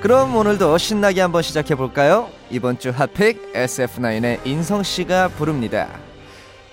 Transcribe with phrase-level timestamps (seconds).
[0.01, 2.29] 그럼 오늘도 신나게 한번 시작해 볼까요?
[2.49, 5.89] 이번 주 hot pick SF9의 인성 씨가 부릅니다.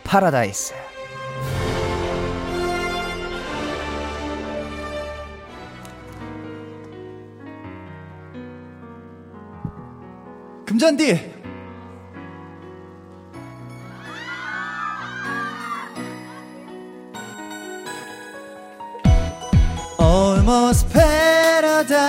[0.04, 0.74] 파라다이스.
[10.66, 11.35] 금잔디
[20.48, 22.06] Almost paradise.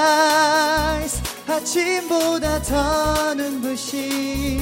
[1.47, 4.61] 아침보다 더 눈부신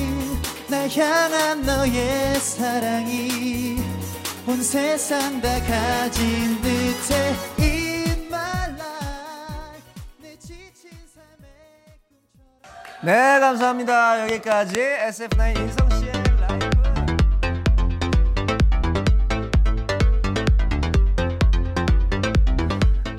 [0.70, 3.84] 날 향한 너의 사랑이
[4.48, 9.84] 온 세상 다 가진 듯해 In my life.
[10.22, 11.46] 내 지친 삶의
[12.08, 13.04] 꿈처럼.
[13.04, 14.22] 네 감사합니다.
[14.24, 15.85] 여기까지 SF9 인성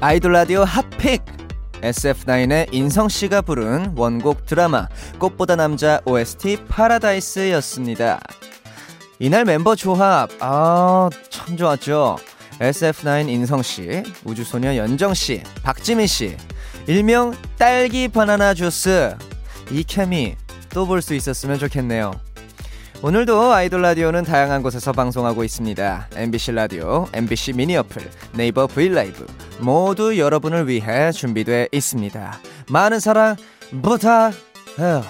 [0.00, 1.22] 아이돌 라디오 hot pick
[1.80, 8.20] SF9의 인성 씨가 부른 원곡 드라마 꽃보다 남자 OST 파라다이스였습니다.
[9.18, 12.16] 이날 멤버 조합 아 참 좋았죠.
[12.60, 16.36] SF9 인성 씨, 우주소녀 연정 씨, 박지민 씨,
[16.86, 19.14] 일명 딸기 바나나 주스
[19.70, 20.36] 이 케미
[20.70, 22.12] 또 볼 수 있었으면 좋겠네요.
[23.02, 26.08] 오늘도 아이돌 라디오는 다양한 곳에서 방송하고 있습니다.
[26.16, 29.26] MBC 라디오, MBC 미니 어플, 네이버 브이라이브
[29.60, 32.38] 모두 여러분을 위해 준비되어 있습니다.
[32.68, 33.36] 많은 사랑
[33.82, 35.04] 부탁해요.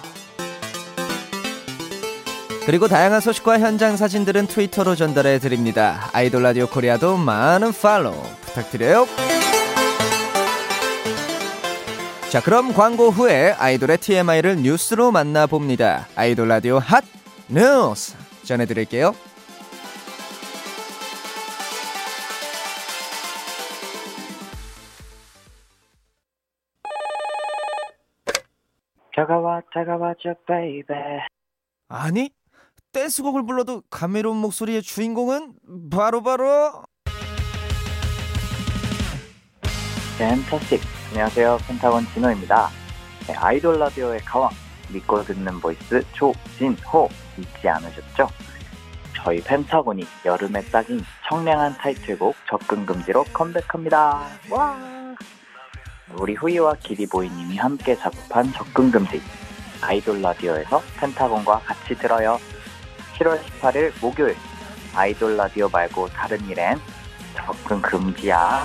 [2.66, 6.10] 그리고 다양한 소식과 현장 사진들은 트위터로 전달해 드립니다.
[6.12, 9.06] 아이돌 라디오 코리아도 많은 팔로우 부탁드려요.
[12.28, 16.08] 자, 그럼 광고 후에 아이돌의 TMI를 뉴스로 만나봅니다.
[16.16, 17.04] 아이돌 라디오 핫
[17.48, 19.14] 뉴스 전해드릴게요.
[29.72, 30.94] 차가워져 baby
[31.88, 32.31] 아니,
[32.93, 35.54] 댄스곡을 불러도 감미로운 목소리의 주인공은
[35.91, 36.84] 바로 바로
[40.19, 40.81] 펜타식.
[41.10, 41.59] 안녕하세요.
[41.69, 42.69] 펜타곤 진호입니다.
[43.28, 44.50] 네, 아이돌 라디오의 가왕.
[44.93, 47.09] 믿고 듣는 voice 조진호.
[47.38, 48.28] 잊지 않으셨죠?
[49.15, 54.27] 저희 펜타곤이 여름에 딱인 청량한 타이틀곡 접근금지로 컴백합니다.
[54.50, 54.78] 와!
[56.19, 59.21] 우리 후이와 기리보이님이 함께 작업한 접근금지
[59.86, 62.41] 아이돌 라디오에서 펜타곤과 같이 들어요.
[63.14, 64.36] 7월 18일 목요일
[64.94, 66.80] 아이돌 라디오 말고 다른 일엔
[67.36, 68.64] 접근 금지야.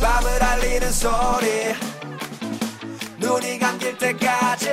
[0.00, 1.74] 밤을 알리는 소리
[3.18, 4.68] 눈이 감길 때까지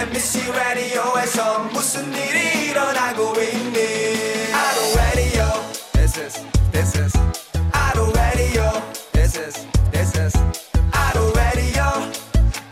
[0.00, 3.78] MBC 라디오에서 무슨 일이 일어나고 있니
[4.52, 5.44] I radio
[5.92, 7.12] This is This is
[7.72, 8.82] I radio
[9.12, 10.36] This is This is
[10.92, 12.12] I radio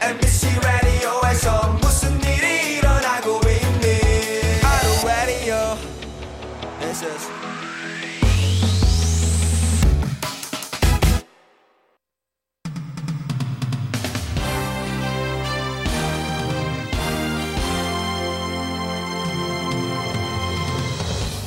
[0.00, 3.86] MBC 라디오에서 무슨 일이 일어나고 있니
[4.62, 5.76] I radio
[6.80, 7.27] This is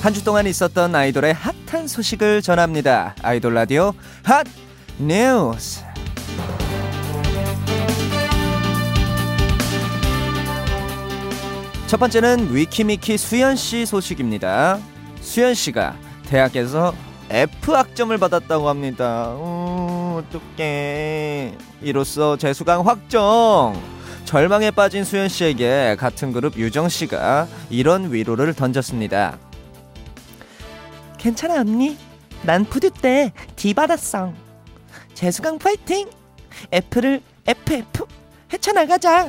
[0.02, 3.14] 한 주 동안 있었던 아이돌의 핫한 소식을 전합니다.
[3.22, 3.92] 아이돌 라디오
[4.24, 4.44] 핫
[4.98, 5.80] 뉴스.
[11.86, 14.78] 첫 번째는 위키미키 수현 씨 소식입니다.
[15.20, 15.94] 수현 씨가
[16.26, 16.94] 대학에서
[17.30, 19.34] F 학점을 받았다고 합니다.
[19.36, 21.52] 음, 어떡해.
[21.82, 23.80] 이로써 재수강 확정.
[24.24, 29.38] 절망에 빠진 수현 씨에게 같은 그룹 유정 씨가 이런 위로를 던졌습니다.
[31.22, 31.96] 괜찮아 언니.
[32.42, 34.32] 난 푸드 때 D 받았어.
[35.14, 36.10] 재수강 파이팅.
[36.72, 38.04] F를 FF
[38.52, 39.28] 헤쳐나가자.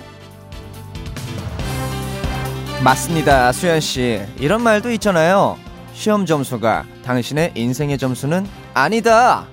[2.83, 4.19] 맞습니다, 수현 씨.
[4.39, 5.59] 이런 말도 있잖아요.
[5.93, 9.45] 시험 점수가 당신의 인생의 점수는 아니다.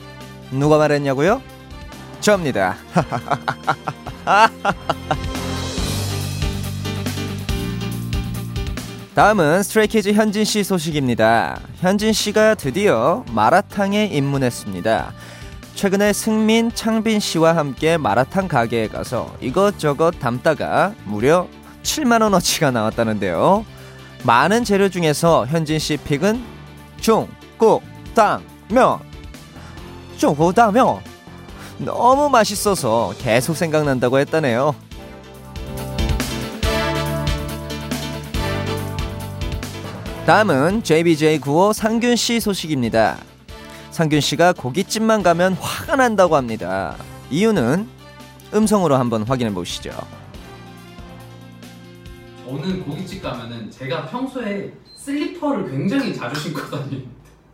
[0.51, 1.43] 누가 말했냐고요?
[2.21, 2.77] 저입니다.
[9.15, 11.59] 다음은 스트레이키즈 현진 씨 소식입니다.
[11.81, 15.13] 현진 씨가 드디어 마라탕에 입문했습니다.
[15.75, 21.49] 최근에 승민, 창빈 씨와 함께 마라탕 가게에 가서 이것저것 담다가 무려
[21.83, 23.65] 7만 원어치가 나왔다는데요.
[24.23, 26.41] 많은 재료 중에서 현진 씨 pick은
[27.01, 29.01] 중국당면.
[30.19, 31.01] 중국당면.
[31.79, 34.73] 너무 맛있어서 계속 생각난다고 했다네요.
[40.27, 43.19] 다음은 JBJ95 상균 씨 소식입니다.
[43.91, 46.95] 상균 씨가 고깃집만 가면 화가 난다고 합니다.
[47.31, 47.89] 이유는
[48.55, 49.91] 음성으로 한번 확인해 보시죠.
[52.47, 57.07] 저는 고깃집 가면은 제가 평소에 슬리퍼를 굉장히 자주 신고 다니는데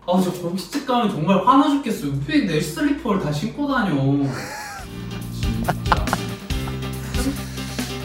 [0.07, 3.95] 아저 고깃집 가면 정말 화나 죽겠어요 왜 내 슬리퍼를 다 신고 다녀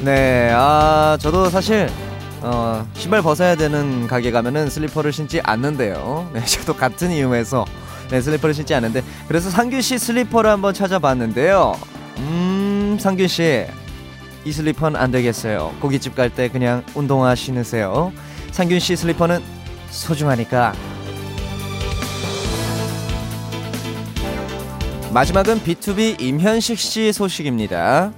[0.04, 1.88] 네, 아 저도 사실
[2.42, 6.30] 어, 신발 벗어야 되는 가게 가면은 슬리퍼를 신지 않는데요.
[6.34, 7.66] 네, 저도 같은 이유에서
[8.10, 11.80] 네, 슬리퍼를 신지 않는데 그래서 상균 씨 슬리퍼를 한번 찾아봤는데요.
[12.18, 13.66] 음, 상균 씨.
[14.44, 15.72] 이 슬리퍼는 안 되겠어요.
[15.80, 18.12] 고깃집 갈 때 그냥 운동화 신으세요.
[18.52, 19.40] 상균 씨 슬리퍼는
[19.92, 20.74] 소중하니까.
[25.14, 28.14] 마지막은 B2B 임현식 씨 소식입니다.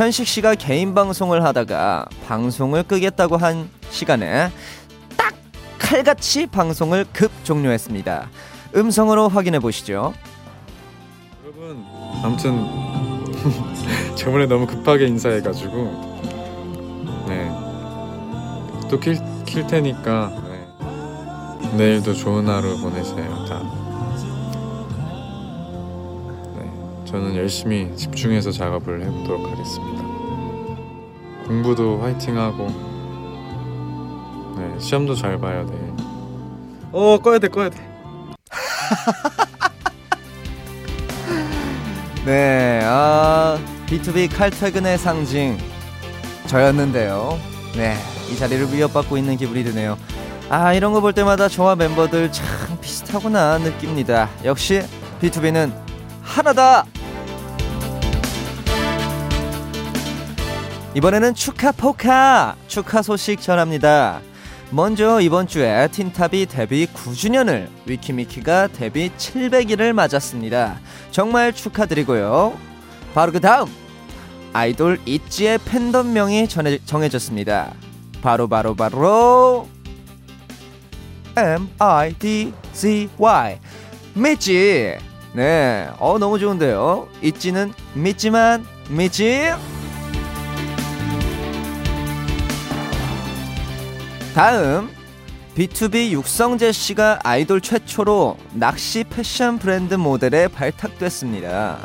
[0.00, 4.50] 현식 씨가 개인 방송을 하다가 방송을 끄겠다고 한 시간에
[5.14, 5.34] 딱
[5.78, 8.30] 칼같이 방송을 급 종료했습니다.
[8.76, 10.14] 음성으로 확인해 보시죠.
[11.44, 11.84] 여러분
[12.24, 12.66] 아무튼
[14.16, 17.26] 저번에 너무 급하게 인사해가지고
[18.86, 21.76] 네또킬 킬 테니까 네.
[21.76, 23.79] 내일도 좋은 하루 보내세요 다.
[27.10, 30.04] 저는 열심히 집중해서 작업을 해보도록 하겠습니다.
[31.46, 32.66] 공부도 화이팅하고
[34.56, 35.92] 네 시험도 잘 봐요 내일.
[36.92, 37.78] 어 꺼야 돼 꺼야 돼.
[42.26, 45.56] 네, 아, B2B 칼퇴근의 상징
[46.46, 47.38] 저였는데요.
[47.74, 47.96] 네,
[48.30, 49.96] 이 자리를 위협받고 있는 기분이 드네요.
[50.50, 52.46] 아, 이런 거 볼 때마다 저와 멤버들 참
[52.80, 54.28] 비슷하구나 느낍니다.
[54.44, 54.82] 역시
[55.22, 55.72] B2B는
[56.22, 56.84] 하나다.
[60.94, 64.20] 이번에는 축하 포카 축하 소식 전합니다.
[64.70, 70.80] 먼저 이번 주에 틴탑이 데뷔 9주년을 위키미키가 데뷔 700일을 맞았습니다.
[71.10, 72.56] 정말 축하드리고요.
[73.14, 73.68] 바로 그 다음
[74.52, 77.72] 아이돌 있지의 팬덤명이 전해, 정해졌습니다.
[78.20, 79.68] 바로 바로 바로
[81.36, 83.58] M I D Z Y
[84.14, 84.96] 믿지.
[85.34, 87.06] 네, 어 너무 좋은데요.
[87.22, 89.50] 있지는 믿지만 믿지.
[94.40, 94.88] 다음
[95.54, 101.80] B2B 육성재 씨가 아이돌 최초로 낚시 패션 브랜드 모델에 발탁됐습니다.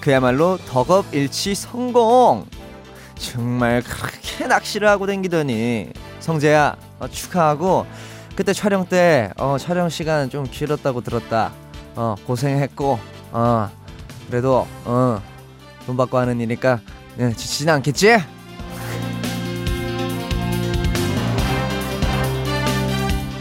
[0.00, 2.46] 그야말로 덕업일치 성공.
[3.16, 5.90] 정말 그렇게 낚시를 하고 댕기더니
[6.20, 7.84] 성재야 어, 축하하고
[8.34, 11.52] 그때 촬영 때 어, 촬영 시간 좀 길었다고 들었다.
[11.96, 12.98] 어, 고생했고
[13.32, 13.68] 어,
[14.26, 15.20] 그래도 어,
[15.84, 16.80] 돈 받고 하는 일이니까
[17.16, 18.39] 네, 지치진 않겠지?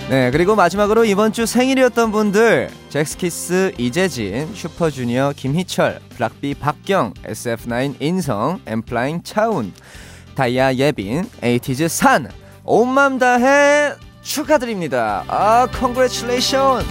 [0.09, 8.59] 네, 그리고 마지막으로 이번 주 생일이었던 분들 잭스키스 이재진, 슈퍼주니어 김희철, 블락비 박경, SF9 인성,
[8.65, 9.71] 엠플라잉 차운,
[10.33, 12.27] 다이아 예빈, 에이티즈 산,
[12.63, 15.25] 온맘 다해 축하드립니다.
[15.27, 16.83] 아, congratulation.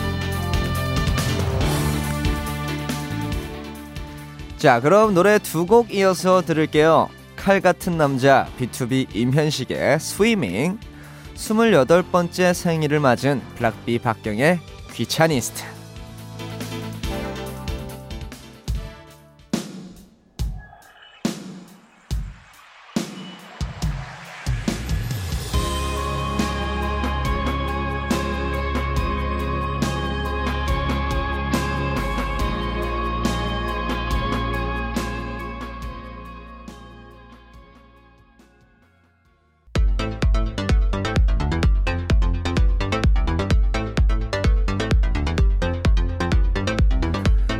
[4.58, 7.08] 자, 그럼 노래 두 곡 이어서 들을게요.
[7.34, 10.78] 칼 같은 남자 BTOB 임현식의 Swimming
[11.38, 14.58] 28번째 생일을 맞은 블락비 박경의
[14.92, 15.77] 귀차니스트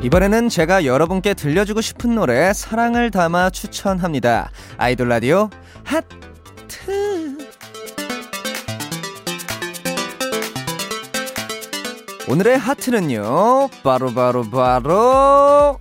[0.08, 4.50] 이번에는 제가 여러분께 들려주고 싶은 노래 사랑을 담아 추천합니다.
[4.78, 5.50] 아이돌 라디오
[5.84, 7.36] 하트.
[12.26, 13.68] 오늘의 하트는요.
[13.82, 15.78] 바로 바로 바로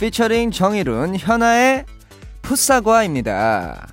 [0.00, 1.84] 피처링 정일훈 현아의
[2.40, 3.88] 풋사과입니다.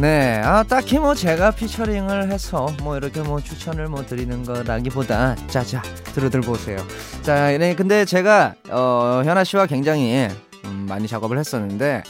[0.00, 5.82] 네, 아, 딱히 뭐 제가 피처링을 해서 뭐 이렇게 뭐 추천을 뭐 드리는 거라기보다 자자
[6.14, 6.78] 들어들 보세요.
[7.20, 10.26] 자, 네, 근데 제가 어, 현아 씨와 굉장히
[10.64, 12.02] 음, 많이 작업을 했었는데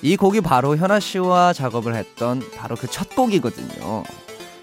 [0.00, 4.02] 이 곡이 바로 현아 씨와 작업을 했던 바로 그 첫 곡이거든요.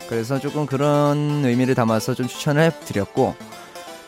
[0.10, 3.36] 그래서 조금 그런 의미를 담아서 좀 추천을 해드렸고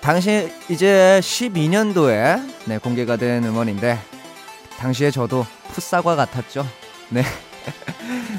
[0.02, 4.00] 당시 이제 12년도에 네, 공개가 된 음원인데
[4.80, 6.66] 당시에 저도 풋사과 같았죠.
[7.10, 7.24] 네.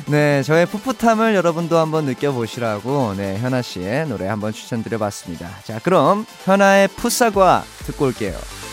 [0.08, 5.48] 네, 저의 풋풋함을 여러분도 한번 느껴보시라고 네, 현아 씨의 노래 한번 추천드려봤습니다.
[5.64, 8.65] 자, 그럼 현아의 풋사과 듣고 올게요.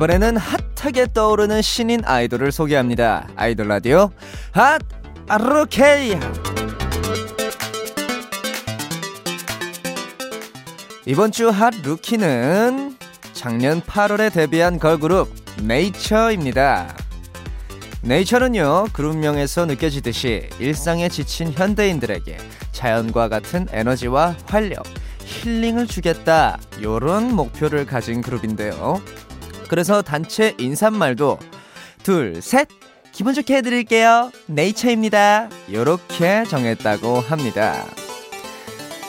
[0.00, 3.28] 이번에는 핫하게 떠오르는 신인 아이돌을 소개합니다.
[3.36, 4.10] 아이돌 라디오
[4.50, 4.80] 핫
[5.28, 6.16] 아르케이
[11.04, 12.96] 이번 주 핫 루키는
[13.34, 16.96] 작년 8월에 데뷔한 걸그룹 네이처입니다.
[18.00, 22.38] 네이처는요 그룹명에서 느껴지듯이 일상에 지친 현대인들에게
[22.72, 24.82] 자연과 같은 에너지와 활력,
[25.26, 29.02] 힐링을 주겠다 요런 목표를 가진 그룹인데요.
[29.70, 31.38] 그래서 단체 인사말도
[32.02, 32.66] 둘, 셋
[33.12, 34.32] 기분 좋게 해드릴게요.
[34.46, 35.48] 네이처입니다.
[35.72, 37.84] 요렇게 정했다고 합니다.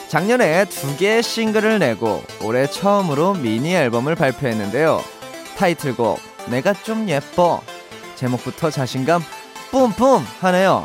[0.06, 5.02] 작년에 두 개의 싱글을 내고 올해 처음으로 미니 앨범을 발표했는데요.
[5.56, 7.60] 타이틀곡 내가 좀 예뻐
[8.14, 9.20] 제목부터 자신감
[9.72, 10.84] 뿜뿜 하네요.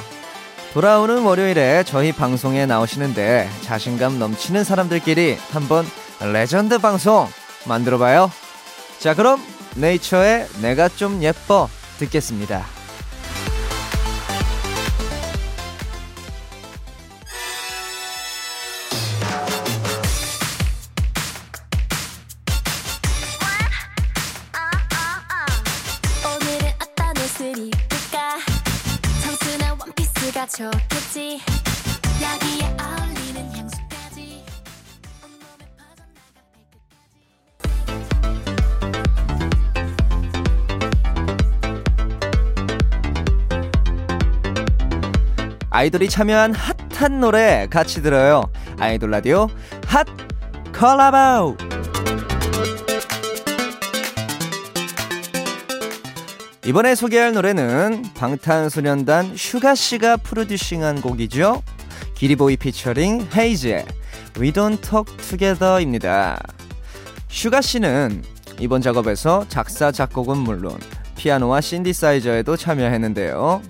[0.74, 5.86] 돌아오는 월요일에 저희 방송에 나오시는데 자신감 넘치는 사람들끼리 한번
[6.20, 7.28] 레전드 방송
[7.66, 8.32] 만들어봐요.
[8.98, 9.40] 자 그럼
[9.78, 11.70] 네이처의 내가 좀 예뻐
[12.00, 12.77] 듣겠습니다.
[45.78, 48.42] 아이돌이 참여한 핫한 노래 같이 들어요.
[48.80, 49.48] 아이돌 라디오
[49.86, 50.08] 핫
[50.74, 51.56] 콜라보.
[56.66, 61.62] 이번에 소개할 노래는 방탄소년단 슈가 씨가 프로듀싱한 곡이죠.
[62.16, 63.86] 기리보이 피처링 헤이즈의
[64.40, 66.40] We Don't Talk Together입니다.
[67.28, 68.24] 슈가 씨는
[68.60, 70.80] 이번 작업에서 작사 작곡은 물론
[71.18, 73.62] 피아노와 신디사이저에도 참여했는데요.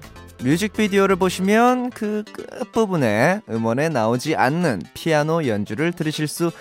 [0.44, 6.52] 뮤직비디오를 보시면 그 끝부분에 음원에 나오지 않는 피아노 연주를 들으실 수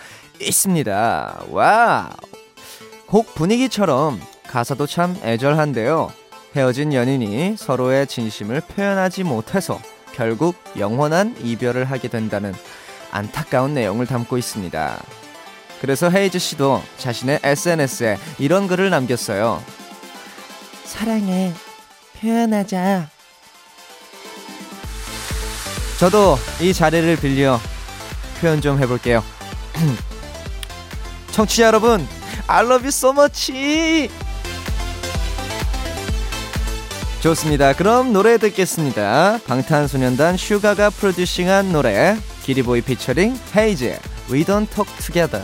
[0.40, 1.44] 있습니다.
[1.50, 2.10] Wow!
[3.06, 6.12] 곡 분위기처럼 가사도 참 애절한데요.
[6.54, 9.78] 헤어진 연인이 서로의 진심을 표현하지 못해서
[10.14, 12.54] 결국 영원한 이별을 하게 된다는
[13.10, 15.02] 안타까운 내용을 담고 있습니다.
[15.80, 19.62] 그래서 헤이즈 씨도 자신의 SNS에 이런 글을 남겼어요.
[20.84, 21.52] 사랑해.
[22.18, 23.15] 표현하자.
[25.98, 27.58] 저도 이 자리를 빌려
[28.40, 29.24] 표현 좀 해볼게요.
[31.32, 32.06] 청취자 여러분,
[32.46, 34.10] I love you so much.
[37.20, 37.72] 좋습니다.
[37.72, 39.38] 그럼 노래 듣겠습니다.
[39.46, 43.98] 방탄소년단 슈가가 프로듀싱한 노래 기리보이 피처링 헤이즈
[44.30, 45.42] We Don't Talk Together.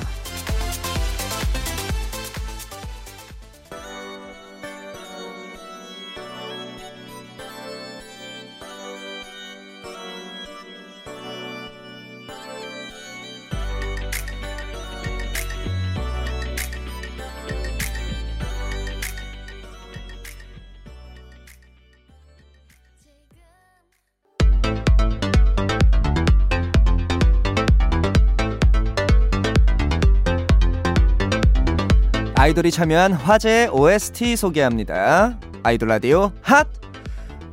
[32.43, 35.39] 아이돌이 참여한 화제의 OST 소개합니다.
[35.63, 36.67] 아이돌 라디오 핫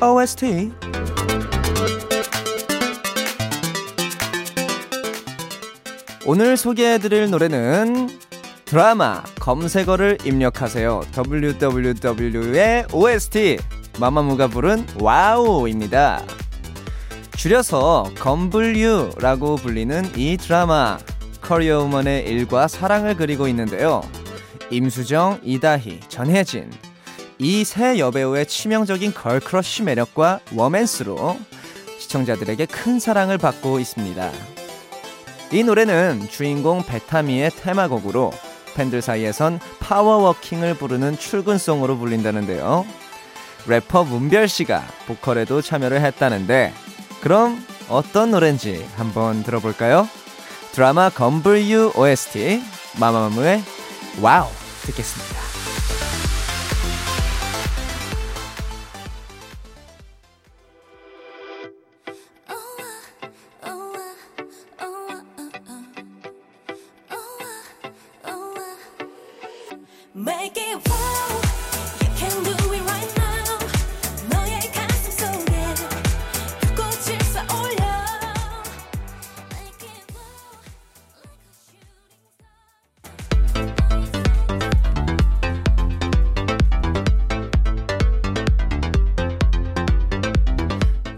[0.01, 0.71] OST.
[6.25, 8.09] 오늘 소개해드릴 노래는
[8.65, 11.01] 드라마 검색어를 입력하세요.
[11.15, 13.59] www의 OST
[13.99, 16.23] 마마무가 부른 와우입니다.
[17.37, 20.97] 줄여서 검블유라고 불리는 이 드라마
[21.41, 24.01] 커리어 우먼의 일과 사랑을 그리고 있는데요.
[24.71, 26.69] 임수정, 이다희, 전혜진
[27.39, 31.37] 이 세 여배우의 치명적인 걸크러쉬 매력과 워맨스로
[31.97, 34.31] 시청자들에게 큰 사랑을 받고 있습니다.
[35.51, 38.31] 이 노래는 주인공 배타미의 테마곡으로
[38.75, 42.85] 팬들 사이에선 파워워킹을 부르는 출근송으로 불린다는데요.
[43.67, 46.73] 래퍼 문별 씨가 보컬에도 참여를 했다는데
[47.21, 50.07] 그럼 어떤 노래인지 한번 들어볼까요?
[50.73, 52.61] 드라마 건블유 OST
[52.99, 53.61] 마마무의
[54.21, 54.49] 와우
[54.85, 55.39] 듣겠습니다.
[70.15, 71.41] Make wow,
[72.01, 73.18] you can do it right now.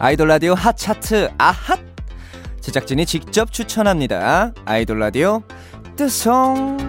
[0.03, 1.79] 아이돌 라디오 핫 차트 아핫
[2.59, 4.51] 제작진이 직접 추천합니다.
[4.65, 5.43] 아이돌 라디오
[5.95, 6.79] 뜨송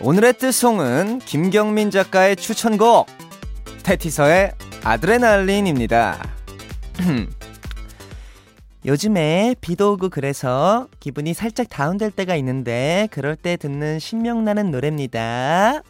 [0.00, 3.06] 오늘의 뜨송은 김경민 작가의 추천곡
[3.82, 6.16] 테티서의 아드레날린입니다.
[8.86, 15.82] 요즘에 비도 오고 그래서 기분이 살짝 다운될 때가 있는데 그럴 때 듣는 신명나는 노래입니다.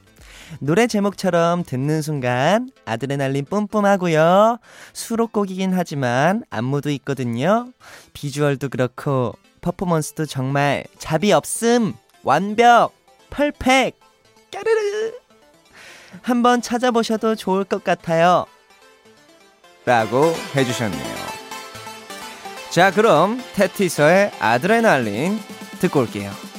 [0.59, 4.59] 노래 제목처럼 듣는 순간 아드레날린 뿜뿜하고요.
[4.93, 7.69] 수록곡이긴 하지만 안무도 있거든요.
[8.13, 11.95] 비주얼도 그렇고 퍼포먼스도 정말 잡이 없음.
[12.23, 12.93] 완벽.
[13.31, 13.99] 펄펙.
[14.53, 15.13] 까르르.
[16.23, 18.47] 한번 찾아보셔도 좋을 것 같아요.
[19.85, 21.21] 라고 해주셨네요.
[22.71, 25.39] 자, 그럼 테티서의 아드레날린
[25.81, 26.50] 듣고 올게요.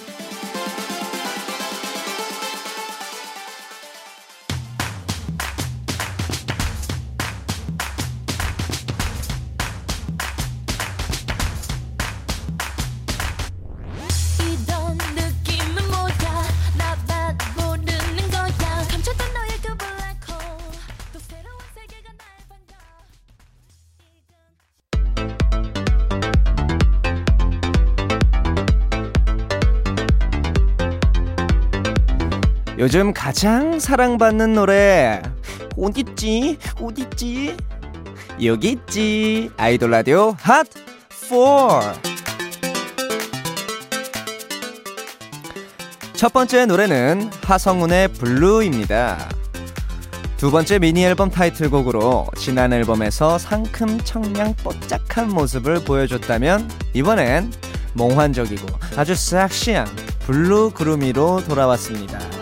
[32.81, 35.21] 요즘 가장 사랑받는 노래
[35.77, 37.55] 어딨지 어딨지
[38.43, 40.65] 여기 있지 아이돌 라디오 핫
[41.11, 41.93] 4.
[46.13, 49.29] 첫 번째 노래는 하성운의 블루입니다.
[50.37, 57.51] 두 번째 미니 앨범 타이틀곡으로 지난 앨범에서 상큼 청량 뽀짝한 모습을 보여줬다면 이번엔
[57.93, 58.65] 몽환적이고
[58.97, 59.85] 아주 섹시한
[60.25, 62.40] blue 구르미로 돌아왔습니다.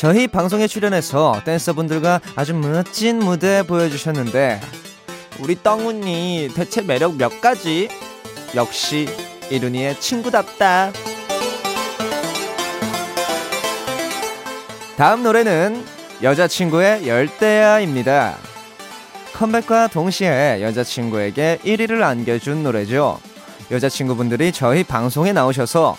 [0.00, 4.58] 저희 방송에 출연해서 댄서분들과 아주 멋진 무대 보여주셨는데
[5.40, 7.90] 우리 떡훈이 대체 매력 몇 가지?
[8.54, 9.06] 역시
[9.50, 10.90] 일훈이의 친구답다.
[14.96, 15.84] 다음 노래는
[16.22, 18.38] 여자친구의 열대야입니다.
[19.34, 23.20] 컴백과 동시에 여자친구에게 1위를 안겨준 노래죠.
[23.70, 25.94] 여자친구분들이 저희 방송에 나오셔서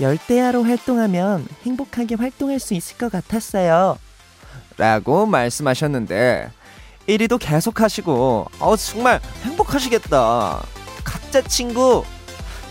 [0.00, 3.98] 열대야로 활동하면 행복하게 활동할 수 있을 것 같았어요.
[4.76, 6.50] 라고 말씀하셨는데
[7.08, 10.62] 1위도 계속 하시고 어 정말 행복하시겠다.
[11.04, 12.04] 가짜 친구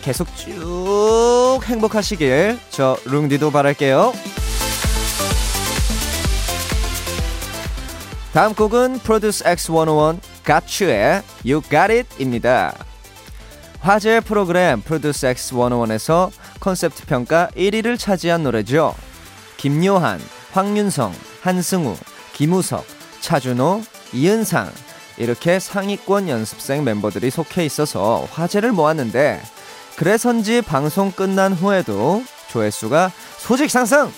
[0.01, 4.13] 계속 쭉 행복하시길 저 룽디도 바랄게요.
[8.33, 12.75] 다음 곡은 프로듀스 X101 가츄의 You Got It입니다.
[13.79, 18.95] 화제 프로그램 프로듀스 X101에서 컨셉트 평가 1위를 차지한 노래죠.
[19.57, 20.19] 김요한,
[20.51, 21.95] 황윤성, 한승우,
[22.33, 22.85] 김우석,
[23.21, 23.81] 차준호,
[24.13, 24.69] 이은상
[25.17, 29.41] 이렇게 상위권 연습생 멤버들이 속해 있어서 화제를 모았는데
[29.95, 34.11] 그래서인지 방송 끝난 후에도 조회수가 수직 상승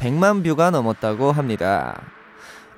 [0.00, 2.00] 100만 뷰가 넘었다고 합니다.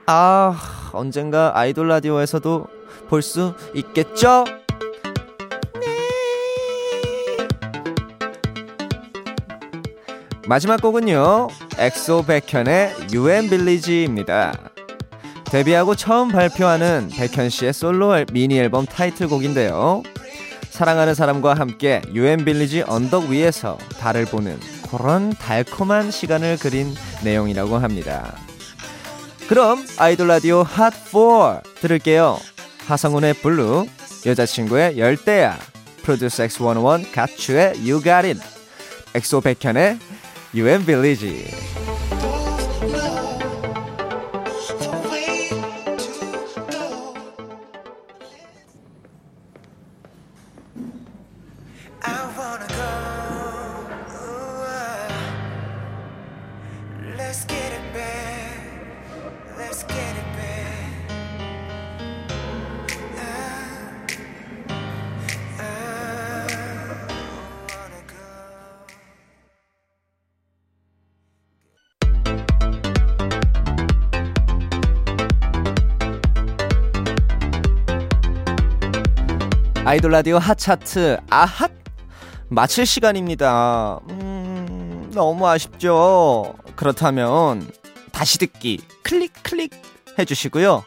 [0.07, 0.57] 아,
[0.93, 2.67] 언젠가 아이돌 라디오에서도
[3.09, 4.45] 볼 수 있겠죠?
[10.51, 11.47] 마지막 곡은요.
[11.79, 14.53] 엑소 백현의 UN 빌리지입니다.
[15.45, 20.03] 데뷔하고 처음 발표하는 백현 씨의 솔로 앨- 미니 앨범 타이틀곡인데요.
[20.71, 24.59] 사랑하는 사람과 함께 UN 빌리지 언덕 위에서 달을 보는
[24.91, 28.35] 그런 달콤한 시간을 그린 내용이라고 합니다.
[29.49, 32.41] 그럼 아이돌 라디오 핫4 들을게요.
[32.89, 33.87] 하성운의 Blue,
[34.27, 35.57] 여자친구의 열대야,
[36.03, 38.41] 프로듀스 X101 가추의 You Got It,
[39.15, 39.99] 엑소 백현의
[40.53, 42.30] UN 빌
[79.91, 81.73] 아이돌 라디오 핫차트 아핫
[82.49, 83.99] 마칠 시간입니다.
[84.11, 86.55] 음, 너무 아쉽죠.
[86.77, 87.69] 그렇다면
[88.13, 89.73] 다시 듣기 클릭 클릭
[90.17, 90.85] 해주시고요.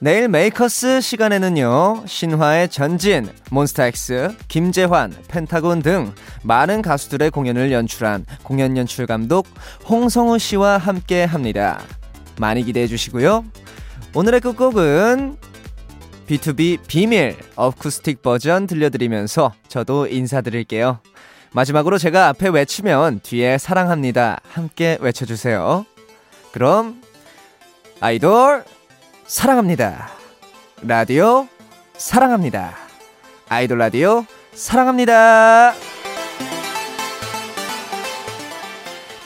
[0.00, 9.08] 내일 메이커스 시간에는요 신화의 전진, 몬스타엑스, 김재환, 펜타곤 등 많은 가수들의 공연을 연출한 공연 연출
[9.08, 9.48] 감독
[9.88, 11.80] 홍성우 씨와 함께 합니다.
[12.38, 13.44] 많이 기대해 주시고요.
[14.14, 15.38] 오늘의 끝곡은
[16.28, 21.00] B2B 비밀 어쿠스틱 버전 들려드리면서 저도 인사드릴게요.
[21.52, 24.40] 마지막으로 제가 앞에 외치면 뒤에 사랑합니다.
[24.50, 25.86] 함께 외쳐주세요.
[26.52, 27.02] 그럼
[28.00, 28.64] 아이돌
[29.26, 30.10] 사랑합니다.
[30.82, 31.48] 라디오
[31.96, 32.74] 사랑합니다.
[33.48, 35.87] 아이돌 라디오 사랑합니다.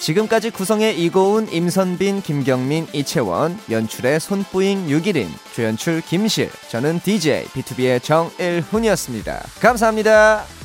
[0.02, 9.44] 지금까지 구성의 이고은, 임선빈, 김경민, 이채원, 연출의 손뿌잉, 유기린, 조연출 김실, 저는 DJ B2B의 정일훈이었습니다.
[9.60, 10.61] 감사합니다.